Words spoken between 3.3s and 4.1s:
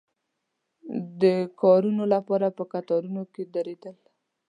کې درېدل.